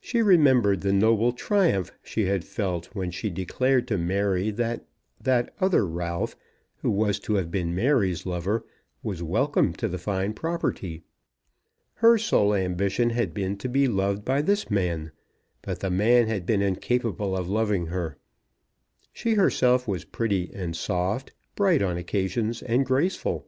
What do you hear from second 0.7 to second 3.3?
the noble triumph she had felt when she